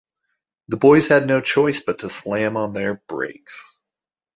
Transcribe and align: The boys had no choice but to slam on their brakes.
The 0.69 0.77
boys 0.77 1.09
had 1.09 1.27
no 1.27 1.41
choice 1.41 1.79
but 1.79 1.99
to 1.99 2.09
slam 2.09 2.57
on 2.57 2.73
their 2.73 2.95
brakes. 3.07 3.55